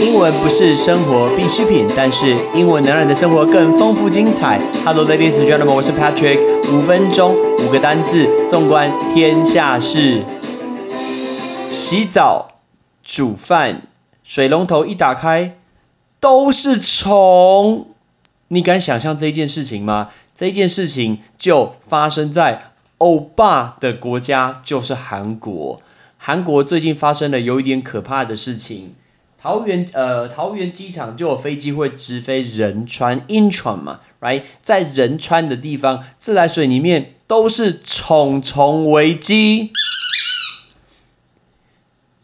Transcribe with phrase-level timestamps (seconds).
[0.00, 4.58] 英文不是生活必需品，但是英文能让你的生活更丰富精彩。
[4.82, 6.40] Hello, ladies and gentlemen，我是 Patrick。
[6.72, 10.24] 五分钟，五个单字，纵观天下事。
[11.68, 12.48] 洗澡、
[13.02, 13.82] 煮饭，
[14.24, 15.58] 水龙头一打开
[16.18, 17.88] 都是虫。
[18.48, 20.08] 你敢想象这件事情吗？
[20.34, 25.78] 这件事情就发生在欧巴的国家，就是韩国。
[26.16, 28.94] 韩国最近发生了有一点可怕的事情。
[29.42, 34.42] 桃园呃，桃园机场就有飞机会直飞仁川 （Incheon） 嘛，right？
[34.60, 39.72] 在仁川的地方，自来水里面都是虫虫危机。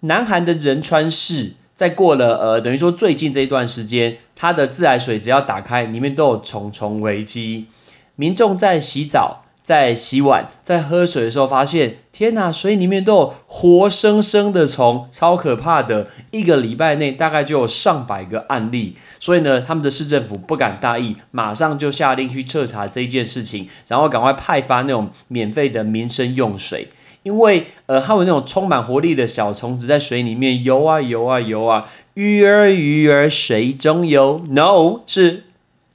[0.00, 7.68] 南韩的仁川市，在过了呃，等于说最近这一段时间，它的自来水只要打开，里面都有虫虫危机。
[8.16, 9.46] 民众在洗澡。
[9.68, 16.06] 在洗碗、在喝水的时候，发现天哪，水里面都有活生生的虫，超可怕的！
[16.30, 26.88] 一个礼拜内大概就有上百个案例，所以呢，他们的市政府不敢大意，马上就下令去彻查这件事情，然后赶快派发那种免费的民生用水，
[27.22, 35.44] 因为呃，还有那种充满活力的小虫子在水里面游啊游啊游啊，鱼儿鱼儿水中游，no 是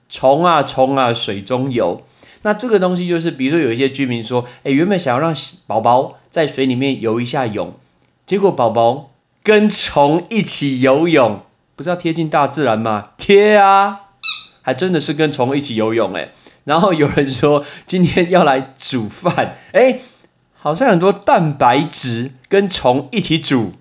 [0.07, 2.03] 虫啊虫啊水中游。
[2.43, 5.33] 那这个东西就是，比如说有一些居民说，哎，原本想要让
[5.65, 7.73] 宝宝在水里面游一下泳，
[8.25, 11.41] 结果宝宝跟虫一起游泳，
[11.75, 13.09] 不是要贴近大自然吗？
[13.17, 14.01] 贴啊，
[14.61, 16.33] 还真的是跟虫一起游泳哎。
[16.65, 19.99] 然后有人说今天要来煮饭，哎，
[20.53, 23.73] 好像很多蛋白质跟虫一起煮。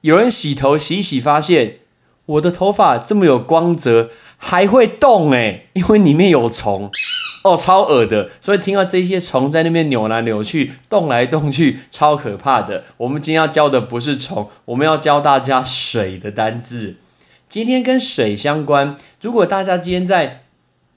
[0.00, 1.80] 有人洗头洗洗发现，
[2.24, 6.90] 我的头发这么有光泽，还会动哎，因为里面有虫。
[7.42, 12.84] 哦，超恶的，所以听到这些虫在那边扭来扭去、动来动去，超可怕的。
[12.98, 16.96] 我们今天要教的不是虫，我们要教大家水的单字。
[17.48, 18.94] 今天跟水相关。
[19.22, 20.42] 如果大家今天在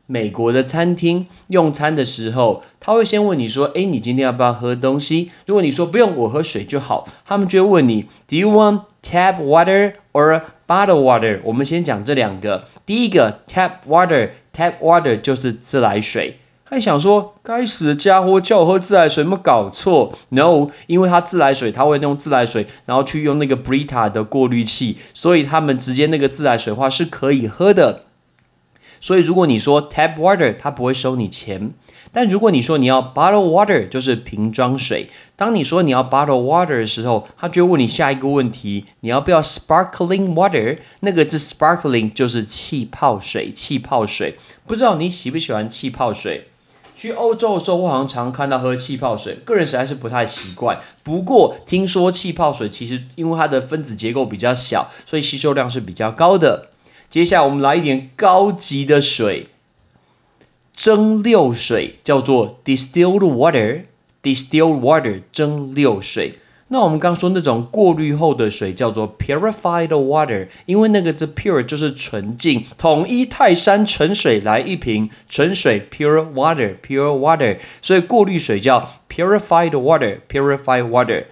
[0.05, 12.65] 美国的餐厅用餐的时候，他会先问你说：“哎，你今天要不要喝东西？”如果你说不用，我喝水就好，他们就会问你：“Do you want tap water or bottled water？” 我们先讲这两个。
[12.85, 14.31] 第一个 tap water。
[14.55, 28.03] Tap water 就是自来水，还想说该死的家伙叫我喝自来水，有没有搞错？No，因为它自来水，他会用自来水，然后去用那个 Brita 的过滤器，所以他们直接那个自来水话是可以喝的。
[28.99, 31.73] 所以如果你说 Tap water，他不会收你钱。
[32.13, 35.09] 但如果你说你要 bottle water，就是瓶装水。
[35.35, 40.77] 当你说你要 bottle water 的时候，他就问你下一个问题：你要不要 sparkling water？
[41.01, 44.37] 那个字 sparkling 就是气泡水，气泡水。
[44.67, 46.47] 不知道你喜不喜欢气泡水？
[46.95, 50.79] 去欧洲的时候，我好像常看到喝气泡水，个人实在是不太习惯。
[51.01, 56.69] 不过听说气泡水其实因为它的分子结构比较小，所以吸收量是比较高的。
[57.09, 59.47] 接下来我们来一点高级的水。
[60.73, 66.39] 蒸馏水叫做 distilled water，distilled water 蒸馏水。
[66.69, 72.65] 那我们刚说那种过滤后的水叫做 purified water，因为那个字 pure 就是纯净。
[72.77, 81.25] 统一泰山纯水来一瓶纯水 pure water，pure water，所以过滤水叫 purified water，purified water。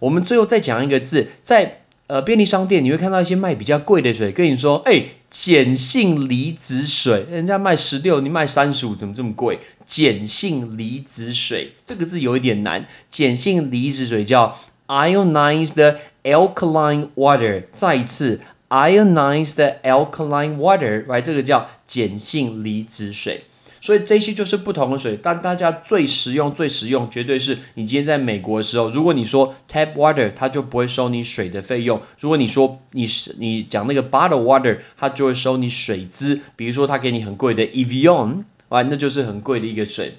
[0.00, 1.81] 我们最后再讲一个字，在。
[2.12, 9.58] 呃，便利商店你会看到一些卖比较贵的水，跟你说，哎，碱性离子水，人家卖十六，你卖三十五，怎么这么贵？
[9.86, 14.58] 碱性离子水这个字有一点难，碱性离子水叫
[14.88, 23.44] ionized alkaline water，再一次 ionized alkaline water，right，这个叫碱性离子水。
[23.82, 33.04] 所以这些就是不同的水，但大家最实用、最实用，绝对是你今天在美国的时候，如果你说 tap water，它就不会收你水的费用；如果你说你
[33.38, 36.40] 你讲那个 bottle water，它就会收你水资。
[36.54, 40.18] 比如说它给你很贵的 Evian，啊，那就是很贵的一个水。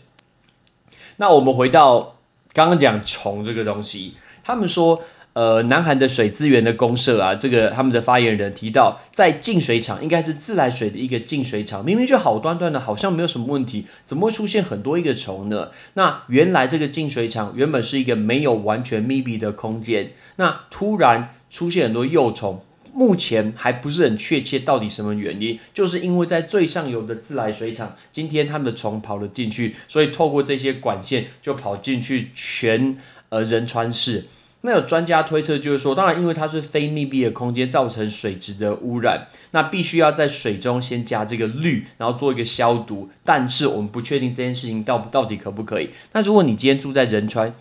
[1.16, 2.18] 那我们回到
[2.51, 5.01] 刚刚讲虫这个东西，他们说。
[5.33, 15.71] 呃，南韩的水资源的公社啊，这个他们的发言人提到，在净水厂应该是自来水的一个净水厂，明明就好端端的，好像没有什么问题，怎么会出现很多一个虫呢？
[15.95, 22.62] 那原来这个净水厂原本是一个没有完全密闭的空间，那突然出现很多幼虫，
[22.94, 32.95] 目前还不是很确切到底什么原因，就是因为在最上游的自来水厂，今天他们的虫跑了进去，所以透过这些管线就跑进去全
[33.30, 34.25] 呃仁川市。
[34.65, 43.10] 那有专家推测，就是说，当然，因为它是非密闭的空间，造成水质的污染，那必须要在水中先加这个氯，然后做一个消毒。
[43.25, 45.89] 但是我们不确定这件事情到到底可不可以。
[46.13, 47.54] 那如果你今天住在仁川，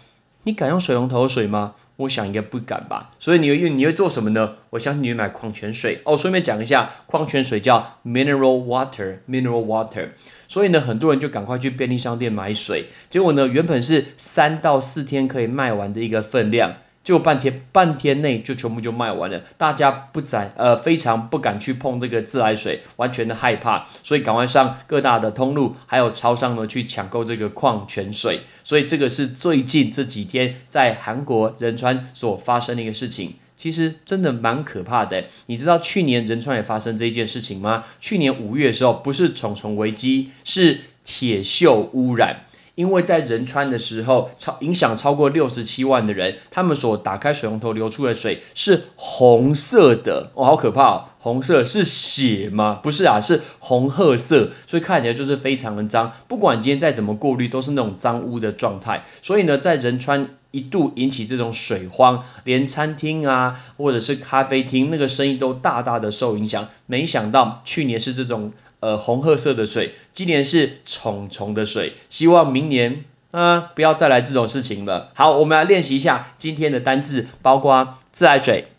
[0.44, 1.75] 你敢用水龙头水吗？
[1.96, 3.10] 我想应该不敢吧。
[3.19, 4.55] 所以你会你会做什么呢？
[4.70, 6.16] 我相信你会买矿泉水哦。
[6.16, 10.10] 顺便讲一下，矿泉水叫 mineral water，mineral water。
[10.46, 16.76] 所以呢，很多人就赶快去便利商店买水，结果呢，原本是三到四天可以卖完的一个分量。
[17.04, 28.43] 就半天，半天内就全部就卖完了，大家不敢，呃，非常不敢去碰这个自来水，完全的害怕，所以赶快上各大的通路，还有超商呢去抢购这个矿泉水。
[28.62, 35.25] 所以这个是最近这几天在韩国仁川所发生的一个事情，其实真的蛮可怕的。
[35.46, 37.84] 你知道去年仁川也发生这一件事情吗？
[37.98, 42.44] 去年五月的时候，不是虫虫危机，是铁锈污染。
[42.74, 51.04] 因为在仁川的时候，超影响超过六十七万的人，他们所打开水龙头流出的水是红色的，哦，好可怕哦！
[51.19, 52.80] 红色是血吗？
[52.82, 56.12] 不是啊，是红褐色，所以看起来就是非常的脏。
[56.26, 59.04] 不管今天再怎么过滤，都是那种脏污的状态。
[59.20, 66.69] 所以呢，在仁川一度引起这种水荒，连餐厅啊，或者是咖啡厅，那个生意都大大的受影响。
[66.86, 68.52] 没想到去年是这种。
[68.82, 75.12] 呃，红褐色的水，今年是虫虫的水，希望明年啊不要再来这种事情了。
[75.14, 78.73] 好，我们来练习一下今天的单字，包括自来水、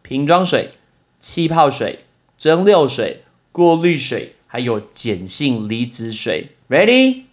[0.00, 0.70] 瓶装水、
[1.18, 2.06] 气泡水、
[2.38, 3.22] 蒸馏水、
[3.52, 6.52] 过滤水，还有碱性离子水。
[6.70, 7.24] Ready？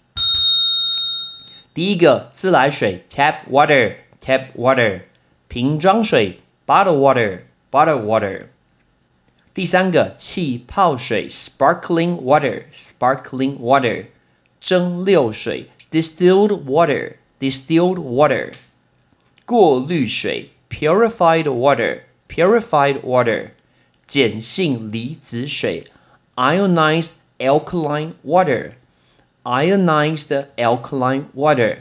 [1.74, 5.04] 第一个自来水 tap water，tap water，
[5.48, 8.48] 瓶装水 bottle water，bottle water。
[9.57, 14.07] 第三个气泡水，sparkling water，sparkling water，
[14.61, 18.55] 蒸馏水，distilled water，distilled water，
[19.45, 23.51] 过滤水，purified water，purified water，
[24.07, 25.85] 碱性离子水，
[26.37, 31.81] ionized alkaline water，ionized alkaline water。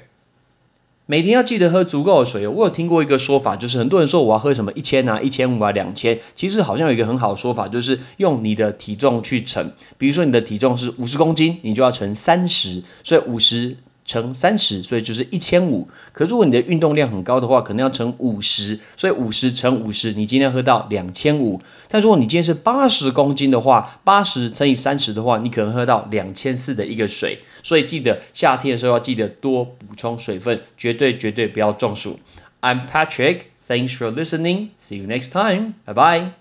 [1.08, 2.48] 每天要记得喝足够的水。
[2.48, 9.70] 我有听过一个说法，就是很多人说我要喝什么一千啊、一千五啊、两千，其实好像有一个很好的说法，就是用你的体重去乘。
[9.96, 13.76] 比如说你的体重是五十公斤，你就要乘三十，所以五十。
[14.06, 15.86] 乘三十，所以就是一千五。
[16.12, 21.60] 可如果你的运动量很高的话，可能要乘五十，所以五十乘五十，你今天喝到两千五。
[21.88, 27.40] 但如果你今天是八十公斤的话，八十乘以三十的话，你可能喝到两千四的一个水。
[27.62, 32.18] 所以记得夏天的时候要记得多补充水分，绝对绝对不要中暑。
[32.60, 33.40] I'm Patrick.
[33.68, 34.68] Thanks for listening.
[34.78, 35.74] See you next time.
[35.84, 36.32] Bye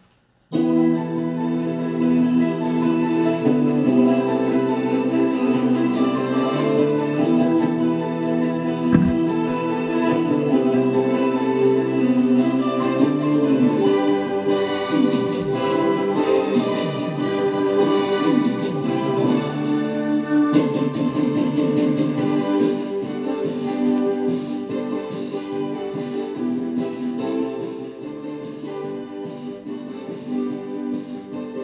[0.52, 1.15] bye.